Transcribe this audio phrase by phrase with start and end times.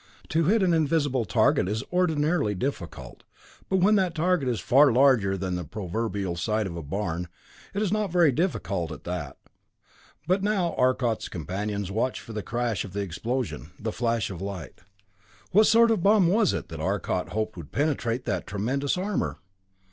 [0.29, 3.21] To hit an invisible target is ordinarily difficult,
[3.69, 7.27] but when that target is far larger than the proverbial side of a barn,
[7.75, 9.37] it is not very difficult, at that.
[10.27, 14.81] But now Arcot's companions watched for the crash of the explosion, the flash of light.
[15.51, 19.37] What sort of bomb was it that Arcot hoped would penetrate that tremendous armor?